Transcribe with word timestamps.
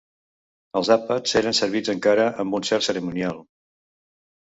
Els 0.81 0.89
àpats 0.95 1.37
eren 1.43 1.59
servits 1.59 1.93
encara 1.97 2.27
amb 2.45 2.61
un 2.63 2.69
cert 2.73 2.91
cerimonial 2.91 3.43